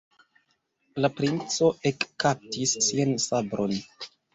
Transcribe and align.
La 1.05 1.11
princo 1.19 1.71
ekkaptis 1.93 2.77
sian 2.91 3.19
sabron. 3.31 3.83